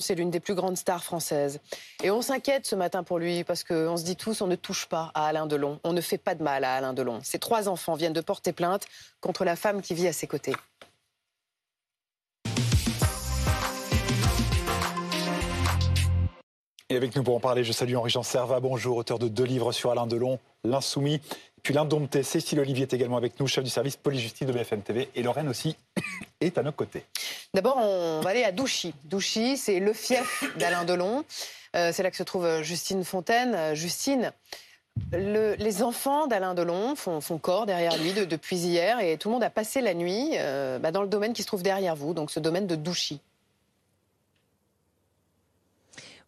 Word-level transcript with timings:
C'est 0.00 0.14
l'une 0.14 0.30
des 0.30 0.38
plus 0.38 0.54
grandes 0.54 0.76
stars 0.76 1.02
françaises. 1.02 1.58
Et 2.04 2.12
on 2.12 2.22
s'inquiète 2.22 2.66
ce 2.66 2.76
matin 2.76 3.02
pour 3.02 3.18
lui 3.18 3.42
parce 3.42 3.64
qu'on 3.64 3.96
se 3.96 4.04
dit 4.04 4.14
tous, 4.14 4.40
on 4.42 4.46
ne 4.46 4.54
touche 4.54 4.86
pas 4.86 5.10
à 5.12 5.26
Alain 5.26 5.46
Delon. 5.46 5.80
On 5.82 5.92
ne 5.92 6.00
fait 6.00 6.18
pas 6.18 6.36
de 6.36 6.42
mal 6.42 6.62
à 6.62 6.74
Alain 6.76 6.92
Delon. 6.92 7.18
Ses 7.24 7.40
trois 7.40 7.68
enfants 7.68 7.94
viennent 7.94 8.12
de 8.12 8.20
porter 8.20 8.52
plainte 8.52 8.86
contre 9.20 9.44
la 9.44 9.56
femme 9.56 9.82
qui 9.82 9.94
vit 9.94 10.06
à 10.06 10.12
ses 10.12 10.28
côtés. 10.28 10.54
Et 16.90 16.96
avec 16.96 17.16
nous 17.16 17.24
pour 17.24 17.34
en 17.34 17.40
parler, 17.40 17.64
je 17.64 17.72
salue 17.72 17.96
Henri-Jean 17.96 18.22
Servat, 18.22 18.60
bonjour, 18.60 18.96
auteur 18.96 19.18
de 19.18 19.28
deux 19.28 19.44
livres 19.44 19.72
sur 19.72 19.90
Alain 19.90 20.06
Delon, 20.06 20.38
L'Insoumis, 20.64 21.20
puis 21.62 21.74
l'indompté. 21.74 22.22
Cécile 22.22 22.60
Olivier 22.60 22.84
est 22.84 22.94
également 22.94 23.18
avec 23.18 23.38
nous, 23.40 23.46
chef 23.46 23.62
du 23.62 23.68
service 23.68 23.96
police-justice 23.96 24.46
de 24.46 24.52
BFM 24.52 24.80
TV, 24.80 25.10
et 25.14 25.22
Lorraine 25.22 25.48
aussi 25.48 25.76
est 26.40 26.56
à 26.56 26.62
nos 26.62 26.72
côtés. 26.72 27.04
D'abord, 27.54 27.78
on 27.78 28.20
va 28.20 28.30
aller 28.30 28.44
à 28.44 28.52
Douchy. 28.52 28.94
Douchy, 29.04 29.56
c'est 29.56 29.80
le 29.80 29.92
fief 29.92 30.44
d'Alain 30.58 30.84
Delon. 30.84 31.24
Euh, 31.76 31.92
c'est 31.92 32.02
là 32.02 32.10
que 32.10 32.16
se 32.16 32.22
trouve 32.22 32.44
euh, 32.44 32.62
Justine 32.62 33.04
Fontaine. 33.04 33.54
Euh, 33.54 33.74
Justine, 33.74 34.32
les 35.12 35.82
enfants 35.82 36.26
d'Alain 36.26 36.54
Delon 36.54 36.94
font, 36.94 37.20
corps 37.38 37.66
derrière 37.66 37.96
lui 37.96 38.12
depuis 38.12 38.56
hier 38.56 39.00
et 39.00 39.16
tout 39.16 39.28
le 39.28 39.34
monde 39.34 39.44
a 39.44 39.50
passé 39.50 39.80
la 39.80 39.94
nuit 39.94 40.32
bah, 40.80 40.90
dans 40.90 41.02
le 41.02 41.08
domaine 41.08 41.32
qui 41.32 41.42
se 41.42 41.46
trouve 41.46 41.62
derrière 41.62 41.94
vous, 41.94 42.14
donc 42.14 42.32
ce 42.32 42.40
domaine 42.40 42.66
de 42.66 42.74
Douchy. 42.74 43.20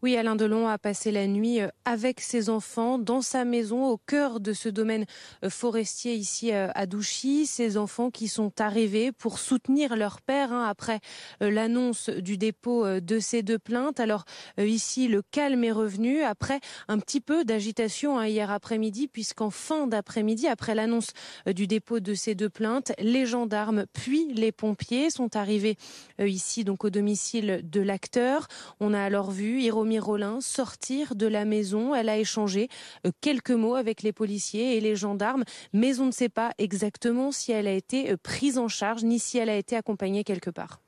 Oui, 0.02 0.16
Alain 0.16 0.34
Delon 0.34 0.66
a 0.66 0.78
passé 0.78 1.12
la 1.12 1.27
nuit 1.27 1.60
euh, 1.60 1.68
avec 1.84 2.20
ses 2.22 2.48
enfants 2.48 2.98
dans 2.98 3.20
sa 3.20 3.45
maison 3.45 3.84
au 3.86 3.98
cœur 3.98 4.40
de 4.40 4.54
ce 4.54 4.70
domaine 4.70 5.04
euh, 5.45 5.50
forestier 5.50 6.14
ici 6.14 6.54
euh, 6.54 6.68
à 6.74 6.86
Douchy. 6.86 7.45
Ses 7.45 7.76
enfants 7.76 8.10
qui 8.10 8.26
sont 8.26 8.62
arrivés 8.62 9.12
pour 9.12 9.38
soutenir 9.38 9.96
leur 9.96 10.23
père 10.23 10.54
hein, 10.54 10.64
après 10.66 11.00
l'annonce 11.40 12.09
du 12.09 12.38
dépôt 12.38 13.00
de 13.00 13.18
ces 13.18 13.42
deux 13.42 13.59
plaintes. 13.59 14.00
Alors 14.00 14.24
ici, 14.59 15.06
le 15.06 15.20
calme 15.20 15.64
est 15.64 15.73
revenu 15.73 16.23
après 16.23 16.60
un 16.88 16.98
petit 16.98 17.20
peu 17.20 17.45
d'agitation 17.45 18.18
hein, 18.18 18.26
hier 18.26 18.51
après-midi 18.51 19.07
puisqu'en 19.07 19.51
fin 19.51 19.87
d'après-midi, 19.87 20.46
après 20.48 20.74
l'annonce 20.74 21.10
du 21.46 21.66
dépôt 21.66 22.01
de 22.01 22.14
ces 22.14 22.35
deux 22.35 22.48
plaintes, 22.48 22.92
les 22.98 23.26
gendarmes 23.26 23.85
puis 23.92 24.32
les 24.32 24.52
pompiers 24.52 25.10
sont 25.10 25.37
arrivés 25.37 25.76
ici 26.18 26.64
donc 26.64 26.85
au 26.85 26.90
domicile 26.90 27.60
de 27.64 27.80
l'acteur. 27.80 28.46
On 28.80 28.95
a 28.95 29.02
alors 29.02 29.30
vu 29.30 29.60
Hiromi 29.60 29.90
Rollin 29.99 30.41
sortir 30.41 31.15
de 31.15 31.27
la 31.27 31.45
maison. 31.45 31.95
Elle 31.95 32.09
a 32.09 32.19
échangé 32.19 32.69
euh, 33.07 33.10
quelques 33.21 33.51
mots 33.51 33.74
avec 33.74 34.02
les 34.02 34.13
policiers 34.13 34.77
et 34.77 34.80
les 34.80 34.97
gendarmes, 34.97 35.45
mais 35.73 35.99
on 36.01 36.07
ne 36.07 36.13
sait 36.13 36.29
pas 36.29 36.52
exactement 36.59 37.32
si 37.32 37.52
elle 37.52 37.66
a 37.66 37.73
été 37.73 38.10
euh, 38.10 38.16
prise 38.23 38.59
en 38.59 38.69
charge 38.69 39.02
ni 39.02 39.19
si 39.19 39.38
elle 39.38 39.51
a 39.51 39.57
été 39.57 39.77
accompagnée 39.77 40.24
quelque 40.24 40.51
part. 40.51 40.80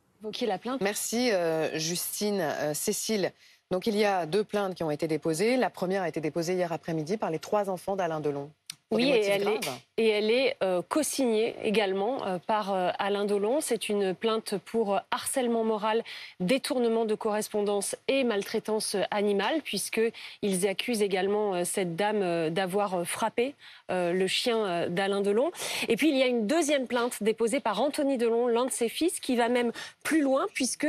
la 0.47 0.59
plainte. 0.59 0.81
Merci 0.81 1.31
euh, 1.33 1.79
Justine. 1.79 2.43
Cécile, 2.75 3.33
donc 3.71 3.87
il 3.87 3.97
y 3.97 4.05
a 4.05 4.27
deux 4.27 4.45
plaintes 4.45 4.75
qui 4.75 4.85
ont 4.85 4.91
été 4.91 5.09
déposées. 5.09 5.57
La 5.57 5.71
première 5.71 6.03
a 6.03 6.09
été 6.09 6.21
déposée 6.21 6.55
hier 6.55 6.73
après-midi 6.73 7.17
par 7.17 7.31
les 7.31 7.39
trois 7.39 7.71
enfants 7.71 7.97
d'Alain 7.97 8.21
Delon. 8.21 8.51
Oui, 8.93 9.05
et 9.09 9.25
elle, 9.25 9.49
est, 9.49 9.61
et 10.03 10.09
elle, 10.09 10.31
est, 10.31 10.57
co-signée 10.89 11.55
également 11.63 12.27
euh, 12.27 12.39
par 12.39 12.73
euh, 12.73 12.91
Alain 12.99 13.25
Delon. 13.25 13.61
C'est 13.61 13.89
une 13.89 14.15
plainte 14.15 14.57
pour 14.59 14.99
harcèlement 15.11 15.63
moral, 15.63 16.03
détournement 16.41 17.05
de 17.05 17.15
correspondance 17.15 17.95
et 18.09 18.25
maltraitance 18.25 18.97
animale, 19.11 19.61
puisqu'ils 19.63 20.67
accusent 20.67 21.03
également 21.03 21.55
euh, 21.55 21.65
cette 21.65 21.95
dame 21.95 22.51
d'avoir 22.51 23.07
frappé 23.07 23.55
le 23.89 24.27
chien 24.27 24.89
d'Alain 24.89 25.21
Delon. 25.21 25.51
Et 25.89 25.97
puis, 25.97 26.09
il 26.09 26.17
y 26.17 26.23
a 26.23 26.27
une 26.27 26.47
deuxième 26.47 26.87
plainte 26.87 27.23
déposée 27.23 27.61
par 27.61 27.83
Anthony 27.83 28.17
Delon, 28.17 28.47
l'un 28.47 28.65
de 28.65 28.71
ses 28.71 28.89
fils, 28.89 29.21
qui 29.21 29.37
va 29.37 29.51
même 29.51 29.71
plus 30.03 30.23
loin, 30.23 30.47
puisque 30.55 30.87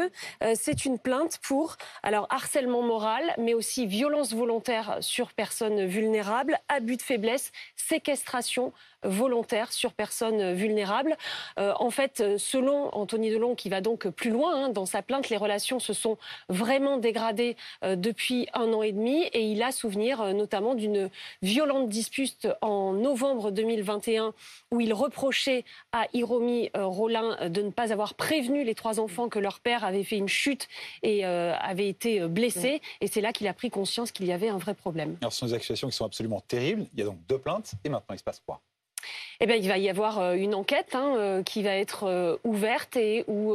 c'est 0.53 0.85
une 0.85 0.97
plainte 0.97 1.39
pour 1.43 1.75
alors 2.01 2.27
harcèlement 2.29 2.81
moral, 2.81 3.33
mais 3.37 3.53
aussi 3.53 3.87
violence 3.87 4.33
volontaire 4.33 4.97
sur 5.01 5.33
personnes 5.33 5.85
vulnérables, 5.85 6.57
abus 6.69 6.95
de 6.95 7.01
faiblesse, 7.01 7.51
séquestration 7.75 8.71
volontaire 9.03 9.71
sur 9.71 9.93
personnes 9.93 10.53
vulnérables. 10.53 11.17
Euh, 11.59 11.73
en 11.79 11.89
fait, 11.89 12.19
euh, 12.19 12.37
selon 12.37 12.93
Anthony 12.93 13.29
Delon, 13.29 13.55
qui 13.55 13.69
va 13.69 13.81
donc 13.81 14.07
plus 14.09 14.31
loin 14.31 14.65
hein, 14.65 14.69
dans 14.69 14.85
sa 14.85 15.01
plainte, 15.01 15.29
les 15.29 15.37
relations 15.37 15.79
se 15.79 15.93
sont 15.93 16.17
vraiment 16.49 16.97
dégradées 16.97 17.55
euh, 17.83 17.95
depuis 17.95 18.47
un 18.53 18.71
an 18.73 18.83
et 18.83 18.91
demi 18.91 19.23
et 19.33 19.41
il 19.41 19.61
a 19.63 19.71
souvenir 19.71 20.33
notamment 20.33 20.75
d'une 20.75 21.09
violente 21.41 21.89
dispute 21.89 22.47
en 22.61 22.93
novembre 22.93 23.51
2021 23.51 24.33
où 24.71 24.81
il 24.81 24.93
reprochait 24.93 25.65
à 25.91 26.07
Hiromi 26.13 26.69
Rollin 26.73 27.49
de 27.49 27.61
ne 27.61 27.69
pas 27.69 27.91
avoir 27.91 28.13
prévenu 28.13 28.63
les 28.63 28.75
trois 28.75 28.99
enfants 28.99 29.29
que 29.29 29.39
leur 29.39 29.59
père 29.59 29.83
avait 29.83 30.03
fait 30.03 30.17
une 30.17 30.27
chute 30.27 30.67
et 31.01 31.25
avait 31.25 31.87
été 31.87 32.27
blessé. 32.27 32.81
Et 33.01 33.07
c'est 33.07 33.21
là 33.21 33.31
qu'il 33.33 33.47
a 33.47 33.53
pris 33.53 33.69
conscience 33.69 34.11
qu'il 34.11 34.25
y 34.25 34.31
avait 34.31 34.49
un 34.49 34.57
vrai 34.57 34.73
problème. 34.73 35.17
Alors, 35.21 35.33
ce 35.33 35.39
sont 35.39 35.45
des 35.47 35.53
accusations 35.53 35.89
qui 35.89 35.95
sont 35.95 36.05
absolument 36.05 36.41
terribles. 36.41 36.85
Il 36.93 36.99
y 36.99 37.01
a 37.03 37.05
donc 37.05 37.19
deux 37.27 37.37
plaintes 37.37 37.73
et 37.83 37.89
maintenant 37.89 38.15
il 38.15 38.19
se 38.19 38.23
passe 38.23 38.41
quoi? 38.45 38.61
Eh 39.39 39.45
bien, 39.45 39.55
il 39.55 39.67
va 39.67 39.77
y 39.77 39.89
avoir 39.89 40.19
euh, 40.19 40.33
une 40.35 40.55
enquête 40.55 40.95
hein, 40.95 41.15
euh, 41.17 41.43
qui 41.43 41.63
va 41.63 41.75
être 41.75 42.05
euh, 42.05 42.37
ouverte 42.43 42.95
et 42.95 43.25
où 43.27 43.53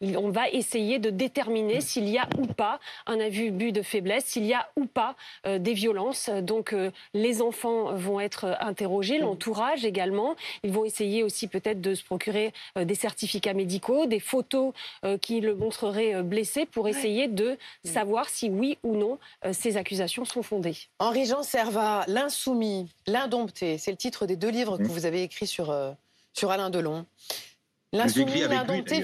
on 0.00 0.30
va 0.30 0.48
essayer 0.48 0.98
de 0.98 1.10
déterminer 1.10 1.80
s'il 1.80 2.08
y 2.08 2.18
a 2.18 2.28
ou 2.38 2.46
pas 2.46 2.78
un 3.06 3.18
abus 3.18 3.50
de 3.50 3.82
faiblesse, 3.82 4.26
s'il 4.26 4.44
y 4.44 4.54
a 4.54 4.68
ou 4.76 4.86
pas 4.86 5.16
des 5.44 5.72
violences. 5.72 6.28
Donc, 6.28 6.74
les 7.14 7.42
enfants 7.42 7.94
vont 7.94 8.20
être 8.20 8.56
interrogés, 8.60 9.18
l'entourage 9.18 9.84
également. 9.84 10.36
Ils 10.62 10.72
vont 10.72 10.84
essayer 10.84 11.22
aussi 11.22 11.48
peut-être 11.48 11.80
de 11.80 11.94
se 11.94 12.04
procurer 12.04 12.52
des 12.76 12.94
certificats 12.94 13.54
médicaux, 13.54 14.06
des 14.06 14.20
photos 14.20 14.72
qui 15.20 15.40
le 15.40 15.54
montreraient 15.54 16.22
blessé 16.22 16.66
pour 16.66 16.88
essayer 16.88 17.28
de 17.28 17.56
savoir 17.84 18.28
si 18.28 18.48
oui 18.48 18.78
ou 18.82 18.96
non 18.96 19.18
ces 19.52 19.76
accusations 19.76 20.24
sont 20.24 20.42
fondées. 20.42 20.76
Henri-Jean 20.98 21.42
Servat, 21.42 22.04
L'insoumis, 22.08 22.88
l'indompté, 23.06 23.78
c'est 23.78 23.90
le 23.90 23.96
titre 23.96 24.26
des 24.26 24.36
deux 24.36 24.50
livres 24.50 24.78
que 24.86 24.92
vous 24.92 25.06
avez 25.06 25.22
écrit 25.22 25.46
sur, 25.46 25.70
euh, 25.70 25.92
sur 26.32 26.50
Alain 26.50 26.70
Delon. 26.70 27.06
L'insoumis, 27.92 28.40
l'indompté 28.40 29.02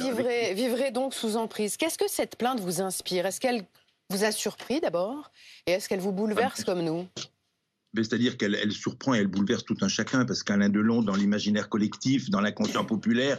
vivrait, 0.55 0.91
donc 0.91 1.15
sous 1.15 1.37
emprise. 1.37 1.77
Qu'est-ce 1.77 1.99
que 1.99 2.09
cette 2.09 2.37
plainte 2.37 2.61
vous 2.61 2.81
inspire? 2.81 3.27
Est-ce 3.27 3.41
qu'elle 3.41 3.65
vous 4.09 4.25
a 4.25 4.33
surpris 4.33 4.81
d'abord? 4.81 5.31
Et 5.67 5.73
est-ce 5.73 5.89
qu'elle 5.89 6.01
vous 6.01 6.13
bouleverse 6.13 6.65
comme 6.65 6.83
nous? 6.83 7.07
C'est-à-dire 7.95 8.37
qu'elle 8.37 8.73
surprend 8.73 9.15
et 9.15 9.19
elle 9.19 9.29
bouleverse 9.29 9.65
tout 9.65 9.77
un 9.81 9.89
chacun, 9.89 10.25
parce 10.25 10.43
qu'Alain 10.43 10.69
Delon, 10.69 11.03
dans 11.03 11.15
l'imaginaire 11.15 11.69
collectif, 11.69 12.31
dans 12.31 12.41
l'inconscient 12.41 12.85
populaire, 12.85 13.39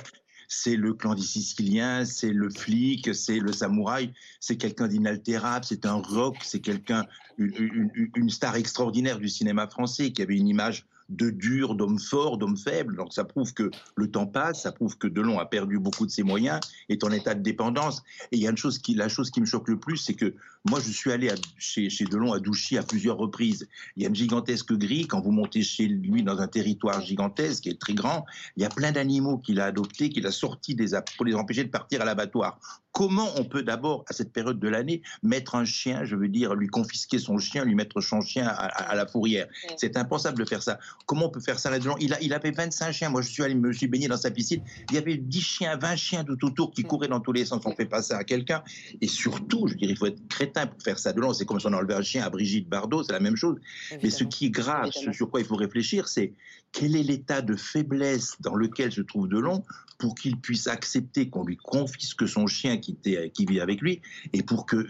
c'est 0.53 0.75
le 0.75 0.94
clan 0.94 1.16
des 1.16 1.22
Siciliens, 1.22 2.03
c'est 2.03 2.34
le 2.34 2.50
flic, 2.50 3.16
c'est 3.16 3.40
le 3.40 3.53
samouraï, 3.53 4.12
c'est 4.41 4.58
quelqu'un 4.58 4.90
d'inaltérable, 4.90 5.63
c'est 5.63 5.85
un 5.85 5.96
rock, 5.96 6.35
c'est 6.44 6.59
quelqu'un, 6.59 7.06
une, 7.38 8.29
star 8.29 8.58
extraordinaire 8.58 9.18
du 9.18 9.29
cinéma 9.29 9.68
français 9.68 10.12
qui 10.12 10.22
avait 10.22 10.35
une 10.35 10.50
image 10.50 10.85
de 11.11 11.29
dur, 11.29 11.75
d'homme 11.75 11.99
fort, 11.99 12.38
d'homme 12.38 12.57
faible. 12.57 12.95
Donc 12.95 13.13
ça 13.13 13.23
prouve 13.23 13.53
que 13.53 13.69
le 13.95 14.09
temps 14.09 14.25
passe, 14.25 14.63
ça 14.63 14.72
prouve 14.72 14.97
que 14.97 15.07
Delon 15.07 15.39
a 15.39 15.45
perdu 15.45 15.77
beaucoup 15.77 16.05
de 16.05 16.11
ses 16.11 16.23
moyens, 16.23 16.59
est 16.89 17.03
en 17.03 17.11
état 17.11 17.35
de 17.35 17.41
dépendance. 17.41 18.03
Et 18.31 18.38
il 18.38 18.41
y 18.41 18.47
a 18.47 18.49
une 18.49 18.57
chose 18.57 18.79
qui, 18.79 18.95
la 18.95 19.09
chose 19.09 19.29
qui 19.29 19.41
me 19.41 19.45
choque 19.45 19.67
le 19.67 19.77
plus, 19.77 19.97
c'est 19.97 20.13
que 20.13 20.33
moi 20.69 20.79
je 20.79 20.91
suis 20.91 21.11
allé 21.11 21.29
chez, 21.57 21.89
chez 21.89 22.05
Delon 22.05 22.33
à 22.33 22.39
Douchy 22.39 22.77
à 22.77 22.83
plusieurs 22.83 23.17
reprises. 23.17 23.67
Il 23.95 24.03
y 24.03 24.05
a 24.05 24.09
une 24.09 24.16
gigantesque 24.16 24.73
grille 24.73 25.07
quand 25.07 25.22
vous 25.22 25.31
montez 25.31 25.63
chez 25.63 25.88
lui 25.88 26.23
dans 26.23 26.39
un 26.39 26.47
territoire 26.47 27.01
gigantesque 27.01 27.63
qui 27.63 27.69
est 27.69 27.79
très 27.79 27.93
grand. 27.93 28.25
Il 28.55 28.63
y 28.63 28.66
a 28.66 28.69
plein 28.69 28.91
d'animaux 28.91 29.38
qu'il 29.38 29.59
a 29.59 29.66
adoptés, 29.66 30.09
qu'il 30.09 30.25
a 30.25 30.31
sortis 30.31 30.75
des, 30.75 30.97
pour 31.17 31.25
les 31.25 31.35
empêcher 31.35 31.63
de 31.63 31.69
partir 31.69 32.01
à 32.01 32.05
l'abattoir. 32.05 32.59
Comment 32.91 33.29
on 33.38 33.45
peut 33.45 33.63
d'abord, 33.63 34.03
à 34.09 34.13
cette 34.13 34.33
période 34.33 34.59
de 34.59 34.67
l'année, 34.67 35.01
mettre 35.23 35.55
un 35.55 35.63
chien, 35.63 36.03
je 36.03 36.16
veux 36.16 36.28
dire, 36.28 36.55
lui 36.55 36.67
confisquer 36.67 37.19
son 37.19 37.38
chien, 37.38 37.63
lui 37.63 37.73
mettre 37.73 38.01
son 38.01 38.19
chien 38.19 38.47
à, 38.47 38.95
la 38.95 39.07
fourrière? 39.07 39.47
C'est 39.78 39.95
impensable 39.95 40.38
de 40.38 40.45
faire 40.45 40.61
ça. 40.61 40.78
Comment 41.06 41.28
on 41.28 41.29
peut 41.29 41.39
faire 41.39 41.59
ça 41.59 41.72
il, 42.00 42.13
a, 42.13 42.22
il 42.22 42.34
avait 42.34 42.51
25 42.51 42.91
chiens. 42.91 43.09
Moi, 43.09 43.22
je 43.22 43.29
suis 43.29 43.44
allé 43.44 43.56
me 43.56 43.72
suis 43.73 43.88
baigné 43.88 44.07
dans 44.07 44.17
sa 44.17 44.31
piscine. 44.31 44.62
Il 44.89 44.95
y 44.95 44.97
avait 44.97 45.17
10 45.17 45.41
chiens, 45.41 45.78
20 45.78 45.95
chiens 45.95 46.23
tout 46.23 46.44
autour 46.45 46.72
qui 46.72 46.84
mm. 46.84 46.88
couraient 46.88 47.07
dans 47.07 47.19
tous 47.19 47.34
les 47.34 47.45
sens. 47.45 47.62
On 47.66 47.75
fait 47.75 47.85
pas 47.85 48.01
ça 48.01 48.17
à 48.17 48.23
quelqu'un. 48.23 48.63
Et 49.01 49.07
surtout, 49.07 49.67
je 49.67 49.75
dirais, 49.75 49.91
il 49.91 49.97
faut 49.97 50.07
être 50.07 50.28
crétin 50.28 50.67
pour 50.67 50.81
faire 50.81 51.00
ça. 51.00 51.13
Delon, 51.13 51.34
c'est 51.34 51.46
comme 51.46 51.59
si 51.59 51.67
on 51.67 51.73
enlevait 51.73 51.96
un 51.96 52.02
chien 52.02 52.23
à 52.23 52.29
Brigitte 52.29 52.70
Bardot, 52.70 53.03
c'est 53.03 53.14
la 53.14 53.20
même 53.20 53.35
chose. 53.35 53.58
Mais 54.03 54.09
ce 54.09 54.23
qui 54.23 54.47
est 54.47 54.52
grave, 54.52 54.91
ce 54.91 55.11
sur 55.11 55.29
quoi 55.29 55.41
il 55.41 55.46
faut 55.46 55.55
réfléchir, 55.55 56.08
c'est 56.08 56.34
quel 56.72 56.96
est 56.96 57.03
l'état 57.03 57.41
de 57.41 57.55
faiblesse 57.55 58.37
dans 58.40 58.55
lequel 58.55 58.91
se 58.91 59.02
trouve 59.02 59.28
Delon 59.28 59.64
pour 59.97 60.16
qu'il 60.16 60.37
puisse 60.37 60.66
accepter 60.66 61.29
qu'on 61.29 61.46
lui 61.46 61.58
confisque 61.58 62.28
son 62.28 62.47
chien 62.47 62.78
qui, 62.78 62.93
était, 62.93 63.29
qui 63.29 63.46
vit 63.46 63.59
avec 63.59 63.81
lui 63.81 64.02
et 64.34 64.41
pour 64.41 64.66
que 64.66 64.87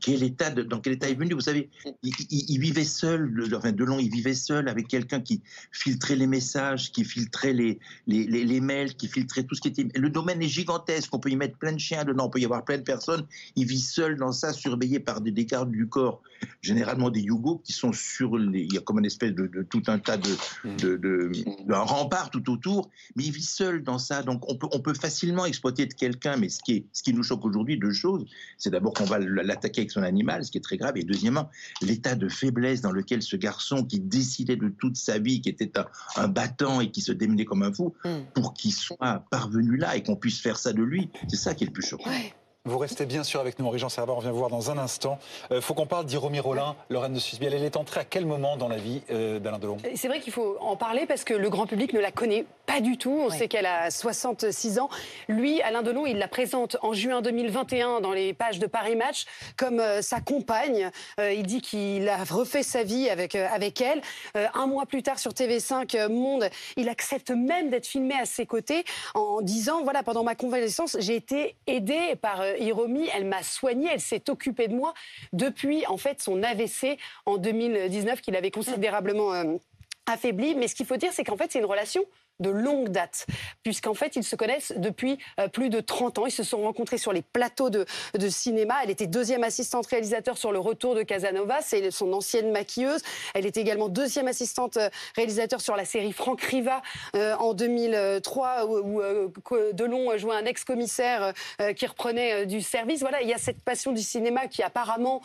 quel 0.00 0.22
état 0.22 0.50
dans 0.50 0.80
quel 0.80 0.94
état 0.94 1.08
il 1.08 1.12
est 1.12 1.18
venu? 1.18 1.32
Vous 1.32 1.40
savez 1.40 1.70
il, 2.02 2.60
vivait 2.60 2.84
seul 2.84 3.48
enfin 3.54 3.72
Delon 3.72 3.98
il 3.98 4.10
vivait 4.10 4.34
seul 4.34 4.68
avec 4.68 4.88
quelqu'un 4.88 5.20
qui 5.20 5.40
filtrait 5.72 6.16
les 6.16 6.26
messages 6.26 6.92
qui 6.92 7.04
filtrait 7.04 7.52
les 7.52 7.78
les, 8.06 8.26
les, 8.26 8.60
mails 8.60 8.94
qui 8.94 9.08
filtrait 9.08 9.44
tout 9.44 9.54
ce 9.54 9.60
qui 9.60 9.68
était 9.68 9.86
le 9.94 10.10
domaine 10.10 10.42
est 10.42 10.48
gigantesque. 10.48 11.14
On 11.14 11.18
peut 11.18 11.30
y 11.30 11.36
mettre 11.36 11.56
plein 11.58 11.72
de 11.72 11.78
chiens 11.78 12.04
dedans 12.04 12.26
on 12.26 12.30
peut 12.30 12.40
y 12.40 12.44
avoir 12.44 12.64
plein 12.64 12.78
de 12.78 12.82
personnes. 12.82 13.26
Il 13.56 13.66
vit 13.66 13.80
seul 13.80 14.16
dans 14.16 14.32
ça 14.32 14.52
surveillé 14.52 15.00
par 15.00 15.20
des, 15.20 15.32
gardes 15.44 15.70
du 15.70 15.88
corps 15.88 16.22
généralement 16.62 17.10
des 17.10 17.20
Yougos 17.20 17.60
qui 17.64 17.72
sont 17.72 17.92
sur 17.92 18.38
il 18.38 18.72
y 18.72 18.78
a 18.78 18.80
comme 18.80 18.98
une 18.98 19.04
espèce 19.04 19.34
de, 19.34 19.62
tout 19.68 19.82
un 19.88 19.98
tas 19.98 20.16
de, 20.16 20.30
de, 20.64 20.96
de, 20.96 21.30
de, 21.66 21.74
rempart 21.74 22.30
tout 22.30 22.50
autour. 22.50 22.90
Mais 23.16 23.24
il 23.24 23.32
vit 23.32 23.42
seul 23.42 23.82
dans 23.82 23.98
ça. 23.98 24.22
Donc 24.22 24.48
on 24.48 24.56
peut, 24.56 24.68
on 24.72 24.80
peut 24.80 24.94
facilement 24.94 25.44
exploiter 25.46 25.86
de 25.86 25.94
quelqu'un, 25.94 26.36
mais 26.36 26.48
ce 26.48 26.60
qui, 26.62 26.72
est, 26.72 26.86
ce 26.92 27.02
qui 27.02 27.12
nous 27.12 27.22
choque 27.22 27.44
aujourd'hui, 27.44 27.78
deux 27.78 27.92
choses. 27.92 28.26
C'est 28.58 28.70
d'abord 28.70 28.94
qu'on 28.94 29.04
va 29.04 29.18
l'attaquer 29.18 29.82
avec 29.82 29.90
son 29.90 30.02
animal, 30.02 30.44
ce 30.44 30.50
qui 30.50 30.58
est 30.58 30.62
très 30.62 30.76
grave, 30.76 30.96
et 30.96 31.04
deuxièmement, 31.04 31.50
l'état 31.82 32.14
de 32.14 32.28
faiblesse 32.28 32.80
dans 32.80 32.92
lequel 32.92 33.22
ce 33.22 33.36
garçon 33.36 33.84
qui 33.84 34.00
décidait 34.00 34.56
de 34.56 34.68
toute 34.68 34.96
sa 34.96 35.18
vie, 35.18 35.39
qui 35.40 35.48
était 35.48 35.72
un, 36.16 36.28
battant 36.28 36.80
et 36.80 36.90
qui 36.90 37.00
se 37.00 37.12
démenait 37.12 37.44
comme 37.44 37.62
un 37.62 37.72
fou, 37.72 37.94
mm. 38.04 38.32
pour 38.34 38.54
qu'il 38.54 38.72
soit 38.72 39.24
parvenu 39.30 39.76
là 39.76 39.96
et 39.96 40.02
qu'on 40.02 40.16
puisse 40.16 40.40
faire 40.40 40.58
ça 40.58 40.72
de 40.72 40.82
lui, 40.82 41.10
c'est 41.28 41.36
ça 41.36 41.54
qui 41.54 41.64
est 41.64 41.66
le 41.66 41.72
plus 41.72 41.86
choquant. 41.86 42.10
Vous 42.66 42.76
restez 42.76 43.06
bien 43.06 43.24
sûr 43.24 43.40
avec 43.40 43.58
nous, 43.58 43.66
Henri 43.66 43.78
Jean 43.78 43.88
Servat, 43.88 44.12
on 44.12 44.18
vient 44.18 44.32
vous 44.32 44.36
voir 44.36 44.50
dans 44.50 44.70
un 44.70 44.76
instant. 44.76 45.18
Il 45.50 45.56
euh, 45.56 45.60
faut 45.62 45.72
qu'on 45.72 45.86
parle 45.86 46.04
d'Iromi 46.04 46.40
Rollin, 46.40 46.76
Lorraine 46.90 47.14
de 47.14 47.18
Suisse-Biel. 47.18 47.54
Elle 47.54 47.64
est 47.64 47.78
entrée 47.78 48.00
à 48.00 48.04
quel 48.04 48.26
moment 48.26 48.58
dans 48.58 48.68
la 48.68 48.76
vie 48.76 49.00
euh, 49.10 49.38
d'Alain 49.38 49.58
Delon? 49.58 49.78
C'est 49.94 50.08
vrai 50.08 50.20
qu'il 50.20 50.34
faut 50.34 50.58
en 50.60 50.76
parler 50.76 51.06
parce 51.06 51.24
que 51.24 51.32
le 51.32 51.48
grand 51.48 51.66
public 51.66 51.94
ne 51.94 52.00
la 52.00 52.10
connaît 52.10 52.44
pas 52.66 52.82
du 52.82 52.98
tout. 52.98 53.18
On 53.18 53.30
sait 53.30 53.48
qu'elle 53.48 53.64
a 53.64 53.90
66 53.90 54.78
ans. 54.78 54.90
Lui, 55.26 55.62
Alain 55.62 55.80
Delon, 55.80 56.04
il 56.04 56.18
la 56.18 56.28
présente 56.28 56.76
en 56.82 56.92
juin 56.92 57.22
2021 57.22 58.02
dans 58.02 58.12
les 58.12 58.34
pages 58.34 58.58
de 58.58 58.66
Paris 58.66 58.94
Match 58.94 59.24
comme 59.56 59.80
euh, 59.80 60.02
sa 60.02 60.20
compagne. 60.20 60.90
il 61.18 61.46
dit 61.46 61.62
qu'il 61.62 62.10
a 62.10 62.22
refait 62.24 62.62
sa 62.62 62.82
vie 62.82 63.08
avec, 63.08 63.36
avec 63.36 63.80
elle. 63.80 64.02
un 64.34 64.66
mois 64.66 64.84
plus 64.84 65.02
tard 65.02 65.18
sur 65.18 65.32
TV5 65.32 66.08
Monde, 66.08 66.50
il 66.76 66.90
accepte 66.90 67.30
même 67.30 67.70
d'être 67.70 67.86
filmé 67.86 68.16
à 68.20 68.26
ses 68.26 68.44
côtés 68.44 68.84
en 69.14 69.40
disant, 69.40 69.82
voilà, 69.82 70.02
pendant 70.02 70.24
ma 70.24 70.34
convalescence, 70.34 70.98
j'ai 71.00 71.16
été 71.16 71.56
aidé 71.66 72.16
par 72.20 72.42
Hiromi, 72.58 73.08
elle 73.14 73.24
m'a 73.24 73.42
soignée, 73.42 73.88
elle 73.92 74.00
s'est 74.00 74.28
occupée 74.30 74.68
de 74.68 74.74
moi 74.74 74.94
depuis 75.32 75.86
en 75.86 75.96
fait 75.96 76.20
son 76.20 76.42
AVC 76.42 76.98
en 77.26 77.38
2019 77.38 78.20
qu'il 78.20 78.36
avait 78.36 78.50
considérablement 78.50 79.32
euh, 79.34 79.56
affaibli. 80.06 80.54
Mais 80.54 80.68
ce 80.68 80.74
qu'il 80.74 80.86
faut 80.86 80.96
dire, 80.96 81.12
c'est 81.12 81.24
qu'en 81.24 81.36
fait, 81.36 81.52
c'est 81.52 81.58
une 81.58 81.64
relation 81.66 82.04
de 82.40 82.50
longue 82.50 82.88
date, 82.88 83.26
puisqu'en 83.62 83.94
fait, 83.94 84.16
ils 84.16 84.24
se 84.24 84.34
connaissent 84.34 84.72
depuis 84.76 85.18
euh, 85.38 85.48
plus 85.48 85.70
de 85.70 85.80
30 85.80 86.18
ans. 86.18 86.26
Ils 86.26 86.32
se 86.32 86.42
sont 86.42 86.62
rencontrés 86.62 86.98
sur 86.98 87.12
les 87.12 87.22
plateaux 87.22 87.70
de, 87.70 87.86
cinéma. 88.28 88.76
Elle 88.82 88.90
était 88.90 89.06
deuxième 89.06 89.44
assistante 89.44 89.86
réalisateur 89.86 90.38
sur 90.38 90.52
Le 90.52 90.58
Retour 90.58 90.94
de 90.94 91.02
Casanova, 91.02 91.60
c'est 91.62 91.90
son 91.90 92.12
ancienne 92.12 92.50
maquilleuse. 92.50 93.02
Elle 93.34 93.46
était 93.46 93.60
également 93.60 93.88
deuxième 93.88 94.28
assistante 94.28 94.76
euh, 94.76 94.88
réalisateur 95.16 95.60
sur 95.60 95.76
la 95.76 95.84
série 95.84 96.12
Franck 96.12 96.40
Riva 96.42 96.82
euh, 97.16 97.34
en 97.36 97.54
2003, 97.54 98.66
où, 98.66 99.02
Delon 99.72 100.16
jouait 100.16 100.34
un 100.34 100.44
ex-commissaire 100.44 101.32
qui 101.76 101.86
reprenait 101.86 102.46
du 102.46 102.60
service. 102.60 103.00
Voilà, 103.00 103.20
il 103.22 103.28
y 103.28 103.32
a 103.32 103.38
cette 103.38 103.62
passion 103.62 103.92
du 103.92 104.02
cinéma 104.02 104.46
qui 104.46 104.62
apparemment 104.62 105.20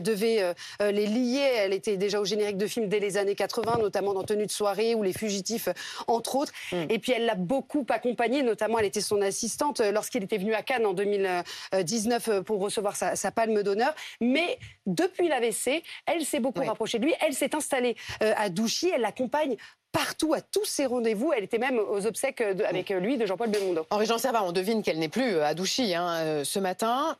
devait 0.00 0.54
les 0.80 1.06
lier. 1.06 1.48
Elle 1.56 1.72
était 1.72 1.96
déjà 1.96 2.20
au 2.20 2.24
générique 2.24 2.56
de 2.56 2.66
films 2.66 2.88
dès 2.88 2.98
les 2.98 3.16
années 3.16 3.34
80, 3.34 3.78
notamment 3.78 4.14
dans 4.14 4.24
Tenue 4.24 4.46
de 4.46 4.50
soirée 4.50 4.94
ou 4.94 5.02
Les 5.02 5.12
Fugitifs, 5.12 5.68
entre 6.06 6.36
autres. 6.36 6.52
Mm. 6.72 6.76
Et 6.88 6.98
puis 6.98 7.12
elle 7.12 7.26
l'a 7.26 7.34
beaucoup 7.34 7.86
accompagné, 7.88 8.42
notamment 8.42 8.78
elle 8.78 8.86
était 8.86 9.00
son 9.00 9.20
assistante 9.22 9.80
euh, 9.80 9.92
lorsqu'il 9.92 10.22
était 10.22 10.38
venu 10.38 10.54
à 10.54 10.62
Cannes 10.62 10.86
en 10.86 10.92
2019 10.92 12.28
euh, 12.28 12.42
pour 12.42 12.60
recevoir 12.60 12.96
sa, 12.96 13.30
palme 13.30 13.62
d'honneur. 13.62 13.94
Mais 14.20 14.58
depuis 14.86 15.28
l'AVC, 15.28 15.82
elle 16.06 16.24
s'est 16.24 16.40
beaucoup 16.40 16.64
rapprochée 16.64 16.98
de 16.98 17.04
lui. 17.04 17.14
Elle 17.20 17.34
s'est 17.34 17.54
installée 17.54 17.96
euh, 18.22 18.32
à 18.36 18.48
Douchy. 18.48 18.90
Elle 18.94 19.02
l'accompagne 19.02 19.56
partout, 19.92 20.34
à 20.34 20.40
tous 20.40 20.64
ses 20.64 20.86
rendez-vous. 20.86 21.32
Elle 21.36 21.44
était 21.44 21.58
même 21.58 21.78
aux 21.78 22.06
obsèques 22.06 22.40
avec 22.40 22.90
lui 22.90 23.16
de 23.16 23.26
Jean-Paul 23.26 23.50
Belmondo. 23.50 23.86
Henri-Jean 23.90 24.18
Servat, 24.18 24.44
on 24.44 24.52
devine 24.52 24.82
qu'elle 24.82 24.98
n'est 24.98 25.08
plus 25.08 25.40
à 25.40 25.54
Douchy 25.54 25.94
hein, 25.94 26.42
ce 26.44 26.58
matin. 26.58 27.16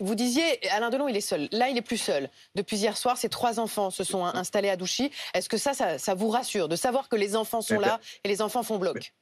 Vous 0.00 0.14
disiez, 0.14 0.66
Alain 0.70 0.90
Delon, 0.90 1.08
il 1.08 1.16
est 1.16 1.20
seul. 1.20 1.48
Là, 1.52 1.68
il 1.68 1.76
est 1.76 1.82
plus 1.82 1.98
seul. 1.98 2.30
Depuis 2.54 2.76
hier 2.76 2.96
soir, 2.96 3.18
ses 3.18 3.28
trois 3.28 3.60
enfants 3.60 3.90
se 3.90 4.04
sont 4.04 4.24
installés 4.24 4.70
à 4.70 4.76
Douchy. 4.76 5.10
Est-ce 5.34 5.48
que 5.48 5.58
ça, 5.58 5.98
ça, 5.98 6.14
vous 6.14 6.28
rassure 6.28 6.68
de 6.68 6.76
savoir 6.76 7.08
que 7.08 7.16
les 7.16 7.36
enfants 7.36 7.60
sont 7.60 7.78
là 7.78 8.00
et 8.24 8.28
les 8.28 8.40
enfants 8.40 8.62
font 8.62 8.78
bloc? 8.78 9.12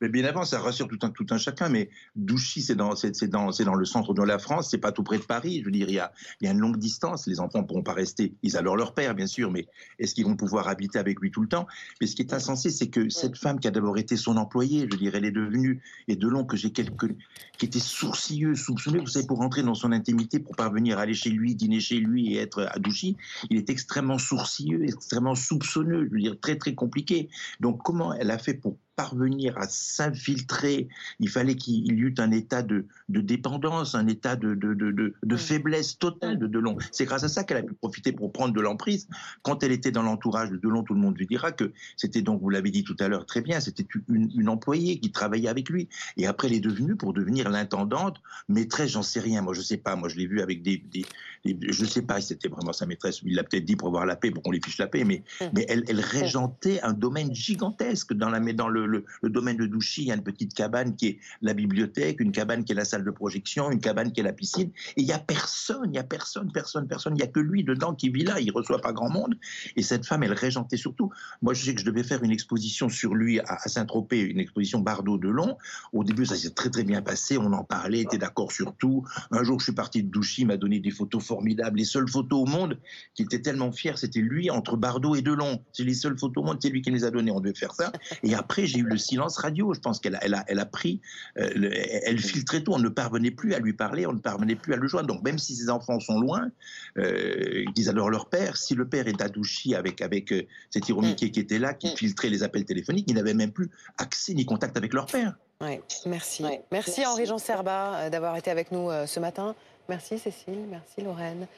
Mais 0.00 0.08
bien 0.08 0.24
avant, 0.24 0.44
ça 0.44 0.60
rassure 0.60 0.88
tout 0.88 0.98
un, 1.02 1.10
tout 1.10 1.26
un 1.30 1.38
chacun. 1.38 1.68
Mais 1.68 1.88
Douchy, 2.16 2.62
c'est 2.62 2.74
dans, 2.74 2.94
dans, 2.94 3.50
dans 3.50 3.74
le 3.74 3.84
centre 3.84 4.14
de 4.14 4.22
la 4.22 4.38
France, 4.38 4.68
c'est 4.70 4.78
pas 4.78 4.92
tout 4.92 5.02
près 5.02 5.18
de 5.18 5.22
Paris. 5.22 5.60
Je 5.60 5.64
veux 5.66 5.70
dire, 5.70 5.88
il 5.88 5.94
y 5.94 5.98
a, 5.98 6.12
il 6.40 6.46
y 6.46 6.48
a 6.48 6.52
une 6.52 6.58
longue 6.58 6.78
distance. 6.78 7.26
Les 7.26 7.40
enfants 7.40 7.62
ne 7.62 7.66
pourront 7.66 7.82
pas 7.82 7.94
rester. 7.94 8.34
Ils 8.42 8.56
adorent 8.56 8.76
leur 8.76 8.94
père, 8.94 9.14
bien 9.14 9.26
sûr, 9.26 9.50
mais 9.50 9.66
est-ce 9.98 10.14
qu'ils 10.14 10.24
vont 10.24 10.36
pouvoir 10.36 10.68
habiter 10.68 10.98
avec 10.98 11.20
lui 11.20 11.30
tout 11.30 11.40
le 11.40 11.48
temps? 11.48 11.66
Mais 12.00 12.06
ce 12.06 12.16
qui 12.16 12.22
est 12.22 12.32
insensé, 12.32 12.70
c'est 12.70 12.88
que 12.88 13.08
cette 13.08 13.38
femme 13.38 13.60
qui 13.60 13.68
a 13.68 13.70
d'abord 13.70 13.98
été 13.98 14.16
son 14.16 14.36
employée, 14.36 14.86
je 14.90 14.94
veux 14.94 15.00
dire, 15.00 15.14
elle 15.14 15.24
est 15.24 15.32
devenue, 15.32 15.82
et 16.08 16.16
de 16.16 16.28
long 16.28 16.44
que 16.44 16.56
j'ai 16.56 16.70
quelques, 16.70 17.14
qui 17.58 17.66
était 17.66 17.78
sourcilleux, 17.78 18.54
soupçonneux, 18.54 19.00
vous 19.00 19.06
savez, 19.06 19.26
pour 19.26 19.38
rentrer 19.38 19.62
dans 19.62 19.74
son 19.74 19.92
intimité, 19.92 20.38
pour 20.38 20.56
parvenir 20.56 20.98
à 20.98 21.02
aller 21.02 21.14
chez 21.14 21.30
lui, 21.30 21.54
dîner 21.54 21.80
chez 21.80 21.98
lui 21.98 22.34
et 22.34 22.38
être 22.38 22.68
à 22.70 22.78
Douchy, 22.78 23.16
il 23.50 23.56
est 23.56 23.70
extrêmement 23.70 24.18
sourcilleux, 24.18 24.84
extrêmement 24.84 25.34
soupçonneux, 25.34 26.06
je 26.06 26.10
veux 26.10 26.20
dire, 26.20 26.38
très, 26.40 26.56
très 26.56 26.74
compliqué. 26.74 27.28
Donc, 27.60 27.82
comment 27.82 28.12
elle 28.14 28.30
a 28.30 28.38
fait 28.38 28.54
pour 28.54 28.76
parvenir 28.96 29.58
à 29.58 29.68
s'infiltrer, 29.68 30.88
il 31.20 31.28
fallait 31.28 31.56
qu'il 31.56 31.86
y 31.86 31.90
eût 31.90 32.14
un 32.18 32.30
état 32.30 32.62
de, 32.62 32.86
dépendance, 33.08 33.94
un 33.94 34.06
état 34.06 34.36
de, 34.36 34.54
de, 34.54 35.36
faiblesse 35.36 35.98
totale 35.98 36.38
de 36.38 36.46
Delon. 36.46 36.76
C'est 36.92 37.04
grâce 37.04 37.24
à 37.24 37.28
ça 37.28 37.44
qu'elle 37.44 37.56
a 37.56 37.62
pu 37.62 37.74
profiter 37.74 38.12
pour 38.12 38.32
prendre 38.32 38.54
de 38.54 38.60
l'emprise. 38.60 39.08
Quand 39.42 39.62
elle 39.62 39.72
était 39.72 39.90
dans 39.90 40.02
l'entourage 40.02 40.50
de 40.50 40.56
Delon, 40.56 40.82
tout 40.82 40.94
le 40.94 41.00
monde 41.00 41.18
lui 41.18 41.26
dira 41.26 41.52
que 41.52 41.72
c'était 41.96 42.22
donc, 42.22 42.40
vous 42.40 42.50
l'avez 42.50 42.70
dit 42.70 42.84
tout 42.84 42.96
à 43.00 43.08
l'heure 43.08 43.26
très 43.26 43.40
bien, 43.40 43.60
c'était 43.60 43.86
une, 44.08 44.48
employée 44.48 44.98
qui 45.00 45.10
travaillait 45.10 45.48
avec 45.48 45.70
lui. 45.70 45.88
Et 46.16 46.26
après, 46.26 46.48
elle 46.48 46.54
est 46.54 46.60
devenue, 46.60 46.96
pour 46.96 47.12
devenir 47.14 47.48
l'intendante, 47.48 48.20
maîtresse, 48.48 48.90
j'en 48.90 49.02
sais 49.02 49.20
rien. 49.20 49.42
Moi, 49.42 49.54
je 49.54 49.62
sais 49.62 49.78
pas. 49.78 49.96
Moi, 49.96 50.08
je 50.08 50.16
l'ai 50.16 50.26
vu 50.26 50.40
avec 50.40 50.62
des, 50.62 50.76
des, 50.76 51.06
Je 51.44 51.84
sais 51.84 52.02
pas 52.02 52.20
si 52.20 52.28
c'était 52.28 52.48
vraiment 52.48 52.72
sa 52.72 52.86
maîtresse. 52.86 53.20
Il 53.24 53.34
l'a 53.34 53.42
peut-être 53.42 53.64
dit 53.64 53.76
pour 53.76 53.88
avoir 53.88 54.06
la 54.06 54.16
paix, 54.16 54.30
pour 54.30 54.42
qu'on 54.42 54.52
lui 54.52 54.60
fiche 54.62 54.78
la 54.78 54.86
paix. 54.86 55.04
Mais, 55.04 55.22
mmh. 55.40 55.44
mais 55.54 55.66
elle, 55.68 55.84
elle 55.88 56.00
régentait 56.00 56.80
un 56.82 56.92
domaine 56.92 57.34
gigantesque 57.34 58.12
dans, 58.12 58.28
la, 58.28 58.40
dans 58.52 58.68
le, 58.68 58.83
le, 58.86 59.04
domaine 59.30 59.56
de 59.56 59.66
Douchy, 59.66 60.02
il 60.02 60.08
y 60.08 60.12
a 60.12 60.14
une 60.14 60.22
petite 60.22 60.54
cabane 60.54 60.96
qui 60.96 61.06
est 61.06 61.18
la 61.42 61.54
bibliothèque, 61.54 62.20
une 62.20 62.32
cabane 62.32 62.64
qui 62.64 62.72
est 62.72 62.76
la 62.76 62.84
salle 62.84 63.04
de 63.04 63.10
projection, 63.10 63.70
une 63.70 63.80
cabane 63.80 64.12
qui 64.12 64.20
est 64.20 64.24
la 64.24 64.32
piscine. 64.32 64.70
Et 64.96 65.02
il 65.02 65.04
n'y 65.04 65.12
a 65.12 65.18
personne, 65.18 65.86
il 65.86 65.90
n'y 65.90 65.98
a 65.98 66.04
personne, 66.04 66.50
personne, 66.52 66.86
personne. 66.86 67.14
Il 67.14 67.18
n'y 67.18 67.22
a 67.22 67.26
que 67.26 67.40
lui 67.40 67.64
dedans 67.64 67.94
qui 67.94 68.08
vit 68.08 68.24
là. 68.24 68.40
Il 68.40 68.50
reçoit 68.52 68.80
pas 68.80 68.92
grand 68.92 69.10
monde. 69.10 69.36
Et 69.76 69.82
cette 69.82 70.06
femme, 70.06 70.22
elle 70.22 70.32
régentait 70.32 70.76
surtout. 70.76 71.10
Moi, 71.42 71.54
je 71.54 71.64
sais 71.64 71.74
que 71.74 71.80
je 71.80 71.86
devais 71.86 72.02
faire 72.02 72.22
une 72.22 72.30
exposition 72.30 72.88
sur 72.88 73.14
lui 73.14 73.40
à, 73.40 73.58
Saint-Tropez, 73.66 74.20
une 74.20 74.40
exposition 74.40 74.80
Bardot 74.80 75.18
de 75.18 75.28
Long. 75.28 75.56
Au 75.92 76.04
début, 76.04 76.26
ça 76.26 76.36
s'est 76.36 76.50
très 76.50 76.70
très 76.70 76.84
bien 76.84 77.02
passé. 77.02 77.38
On 77.38 77.52
en 77.52 77.64
parlait, 77.64 78.00
était 78.00 78.18
d'accord 78.18 78.52
sur 78.52 78.74
tout. 78.76 79.04
Un 79.30 79.42
jour, 79.42 79.58
je 79.60 79.64
suis 79.64 79.74
parti 79.74 80.02
de 80.02 80.10
Douchy, 80.10 80.42
il 80.42 80.46
m'a 80.46 80.56
donné 80.56 80.80
des 80.80 80.90
photos 80.90 81.24
formidables. 81.24 81.78
Les 81.78 81.84
seules 81.84 82.08
photos 82.08 82.42
au 82.42 82.46
monde 82.46 82.78
qui 83.14 83.22
était 83.22 83.40
tellement 83.40 83.72
fier, 83.72 83.98
c'était 83.98 84.20
lui 84.20 84.50
entre 84.50 84.76
Bardot 84.76 85.14
et 85.14 85.22
Delon. 85.22 85.60
C'est 85.72 85.84
les 85.84 85.94
seules 85.94 86.18
photos 86.18 86.42
au 86.42 86.46
monde, 86.46 86.58
c'est 86.60 86.70
lui 86.70 86.82
qui 86.82 86.90
les 86.90 87.04
a 87.04 87.10
données. 87.10 87.30
On 87.30 87.40
devait 87.40 87.54
faire 87.54 87.74
ça. 87.74 87.92
Et 88.22 88.34
après, 88.34 88.66
j'ai 88.74 88.80
eu 88.80 88.84
le 88.84 88.98
silence 88.98 89.38
radio. 89.38 89.72
Je 89.72 89.80
pense 89.80 90.00
qu'elle 90.00 90.16
a, 90.16 90.18
elle 90.22 90.34
a, 90.34 90.44
elle 90.48 90.58
a 90.58 90.66
pris, 90.66 91.00
euh, 91.38 91.70
elle 92.04 92.18
filtrait 92.18 92.62
tout. 92.62 92.72
On 92.72 92.78
ne 92.78 92.88
parvenait 92.88 93.30
plus 93.30 93.54
à 93.54 93.58
lui 93.58 93.72
parler, 93.72 94.06
on 94.06 94.12
ne 94.12 94.18
parvenait 94.18 94.56
plus 94.56 94.74
à 94.74 94.76
le 94.76 94.86
joindre. 94.88 95.06
Donc 95.06 95.22
même 95.22 95.38
si 95.38 95.54
ses 95.54 95.70
enfants 95.70 96.00
sont 96.00 96.20
loin, 96.20 96.50
euh, 96.98 97.64
ils 97.76 97.88
adorent 97.88 98.10
leur 98.10 98.28
père. 98.28 98.56
Si 98.56 98.74
le 98.74 98.88
père 98.88 99.06
est 99.06 99.20
adouchi 99.22 99.74
avec 99.74 100.02
avec 100.02 100.32
euh, 100.32 100.42
cet 100.70 100.88
ironique 100.88 101.22
mm. 101.22 101.30
qui 101.30 101.40
était 101.40 101.58
là, 101.58 101.74
qui 101.74 101.92
mm. 101.92 101.96
filtrait 101.96 102.28
les 102.28 102.42
appels 102.42 102.64
téléphoniques, 102.64 103.06
ils 103.08 103.14
n'avaient 103.14 103.34
même 103.34 103.52
plus 103.52 103.70
accès 103.98 104.34
ni 104.34 104.44
contact 104.44 104.76
avec 104.76 104.92
leur 104.92 105.06
père. 105.06 105.34
Oui, 105.60 105.78
merci. 106.06 106.44
merci. 106.72 107.06
Henri-Jean 107.06 107.38
Serba 107.38 108.10
d'avoir 108.10 108.36
été 108.36 108.50
avec 108.50 108.72
nous 108.72 108.90
ce 109.06 109.20
matin. 109.20 109.54
Merci 109.88 110.18
Cécile, 110.18 110.66
merci 110.68 111.00
Lorraine. 111.02 111.46